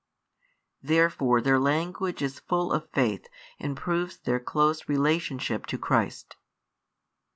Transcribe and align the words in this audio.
Therefore 0.81 1.41
their 1.41 1.59
language 1.59 2.23
is 2.23 2.39
full 2.39 2.71
of 2.73 2.89
faith 2.89 3.27
and 3.59 3.77
proves 3.77 4.17
their 4.17 4.39
close 4.39 4.89
relationship 4.89 5.67
to 5.67 5.77
Christ. 5.77 6.37